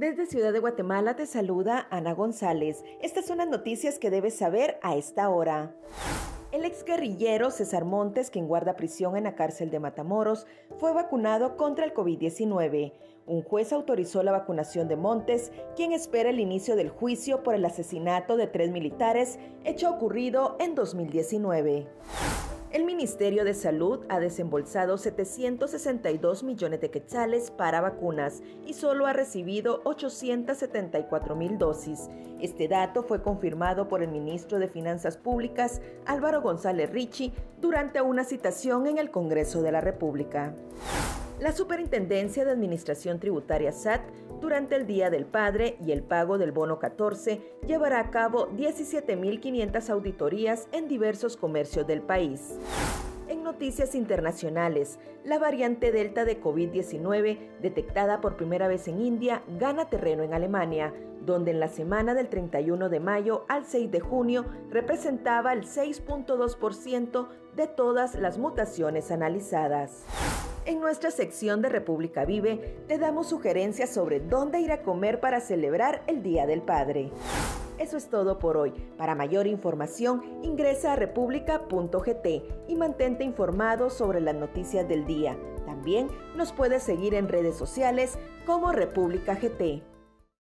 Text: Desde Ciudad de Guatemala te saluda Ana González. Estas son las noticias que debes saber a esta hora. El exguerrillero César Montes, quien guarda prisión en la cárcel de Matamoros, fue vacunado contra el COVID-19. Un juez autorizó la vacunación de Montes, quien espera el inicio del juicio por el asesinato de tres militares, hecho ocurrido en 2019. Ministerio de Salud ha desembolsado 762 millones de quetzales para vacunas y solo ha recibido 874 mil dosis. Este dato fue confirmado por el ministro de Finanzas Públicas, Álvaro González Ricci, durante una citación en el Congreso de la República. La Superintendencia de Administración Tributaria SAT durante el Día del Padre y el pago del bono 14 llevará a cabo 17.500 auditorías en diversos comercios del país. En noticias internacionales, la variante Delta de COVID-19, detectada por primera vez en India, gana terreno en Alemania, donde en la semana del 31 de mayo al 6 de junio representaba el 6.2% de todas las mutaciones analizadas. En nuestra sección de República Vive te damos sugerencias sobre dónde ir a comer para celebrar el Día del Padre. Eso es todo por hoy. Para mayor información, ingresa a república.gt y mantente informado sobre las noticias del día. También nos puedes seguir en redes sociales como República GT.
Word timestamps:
Desde 0.00 0.24
Ciudad 0.24 0.54
de 0.54 0.60
Guatemala 0.60 1.14
te 1.14 1.26
saluda 1.26 1.86
Ana 1.90 2.14
González. 2.14 2.82
Estas 3.02 3.26
son 3.26 3.36
las 3.36 3.48
noticias 3.48 3.98
que 3.98 4.08
debes 4.08 4.32
saber 4.34 4.78
a 4.80 4.96
esta 4.96 5.28
hora. 5.28 5.74
El 6.52 6.64
exguerrillero 6.64 7.50
César 7.50 7.84
Montes, 7.84 8.30
quien 8.30 8.48
guarda 8.48 8.76
prisión 8.76 9.18
en 9.18 9.24
la 9.24 9.34
cárcel 9.34 9.70
de 9.70 9.78
Matamoros, 9.78 10.46
fue 10.78 10.94
vacunado 10.94 11.58
contra 11.58 11.84
el 11.84 11.92
COVID-19. 11.92 12.94
Un 13.26 13.42
juez 13.42 13.74
autorizó 13.74 14.22
la 14.22 14.32
vacunación 14.32 14.88
de 14.88 14.96
Montes, 14.96 15.52
quien 15.76 15.92
espera 15.92 16.30
el 16.30 16.40
inicio 16.40 16.76
del 16.76 16.88
juicio 16.88 17.42
por 17.42 17.54
el 17.54 17.66
asesinato 17.66 18.38
de 18.38 18.46
tres 18.46 18.70
militares, 18.70 19.38
hecho 19.64 19.90
ocurrido 19.90 20.56
en 20.60 20.74
2019. 20.74 21.86
Ministerio 23.00 23.46
de 23.46 23.54
Salud 23.54 24.04
ha 24.10 24.20
desembolsado 24.20 24.98
762 24.98 26.42
millones 26.42 26.82
de 26.82 26.90
quetzales 26.90 27.50
para 27.50 27.80
vacunas 27.80 28.42
y 28.66 28.74
solo 28.74 29.06
ha 29.06 29.14
recibido 29.14 29.80
874 29.84 31.34
mil 31.34 31.56
dosis. 31.56 32.10
Este 32.42 32.68
dato 32.68 33.02
fue 33.02 33.22
confirmado 33.22 33.88
por 33.88 34.02
el 34.02 34.10
ministro 34.10 34.58
de 34.58 34.68
Finanzas 34.68 35.16
Públicas, 35.16 35.80
Álvaro 36.04 36.42
González 36.42 36.90
Ricci, 36.90 37.32
durante 37.58 38.02
una 38.02 38.24
citación 38.24 38.86
en 38.86 38.98
el 38.98 39.10
Congreso 39.10 39.62
de 39.62 39.72
la 39.72 39.80
República. 39.80 40.54
La 41.40 41.52
Superintendencia 41.52 42.44
de 42.44 42.50
Administración 42.50 43.18
Tributaria 43.18 43.72
SAT 43.72 44.02
durante 44.42 44.76
el 44.76 44.86
Día 44.86 45.08
del 45.08 45.24
Padre 45.24 45.78
y 45.82 45.92
el 45.92 46.02
pago 46.02 46.36
del 46.36 46.52
bono 46.52 46.78
14 46.78 47.40
llevará 47.66 47.98
a 47.98 48.10
cabo 48.10 48.50
17.500 48.50 49.88
auditorías 49.88 50.68
en 50.72 50.86
diversos 50.86 51.38
comercios 51.38 51.86
del 51.86 52.02
país. 52.02 52.58
En 53.28 53.42
noticias 53.42 53.94
internacionales, 53.94 54.98
la 55.24 55.38
variante 55.38 55.92
Delta 55.92 56.26
de 56.26 56.38
COVID-19, 56.42 57.38
detectada 57.62 58.20
por 58.20 58.36
primera 58.36 58.68
vez 58.68 58.86
en 58.86 59.00
India, 59.00 59.42
gana 59.58 59.88
terreno 59.88 60.22
en 60.22 60.34
Alemania, 60.34 60.92
donde 61.24 61.52
en 61.52 61.60
la 61.60 61.68
semana 61.68 62.12
del 62.12 62.28
31 62.28 62.90
de 62.90 63.00
mayo 63.00 63.46
al 63.48 63.64
6 63.64 63.90
de 63.90 64.00
junio 64.00 64.44
representaba 64.68 65.54
el 65.54 65.62
6.2% 65.62 67.28
de 67.56 67.66
todas 67.66 68.14
las 68.14 68.36
mutaciones 68.36 69.10
analizadas. 69.10 70.04
En 70.70 70.78
nuestra 70.78 71.10
sección 71.10 71.62
de 71.62 71.68
República 71.68 72.24
Vive 72.24 72.76
te 72.86 72.96
damos 72.96 73.28
sugerencias 73.28 73.90
sobre 73.90 74.20
dónde 74.20 74.60
ir 74.60 74.70
a 74.70 74.82
comer 74.82 75.18
para 75.18 75.40
celebrar 75.40 76.04
el 76.06 76.22
Día 76.22 76.46
del 76.46 76.62
Padre. 76.62 77.10
Eso 77.78 77.96
es 77.96 78.08
todo 78.08 78.38
por 78.38 78.56
hoy. 78.56 78.70
Para 78.96 79.16
mayor 79.16 79.48
información, 79.48 80.22
ingresa 80.44 80.92
a 80.92 80.96
república.gt 80.96 82.26
y 82.68 82.76
mantente 82.76 83.24
informado 83.24 83.90
sobre 83.90 84.20
las 84.20 84.36
noticias 84.36 84.86
del 84.86 85.06
día. 85.06 85.36
También 85.66 86.06
nos 86.36 86.52
puedes 86.52 86.84
seguir 86.84 87.14
en 87.14 87.26
redes 87.26 87.56
sociales 87.56 88.16
como 88.46 88.70
República 88.70 89.34
GT. 89.34 89.89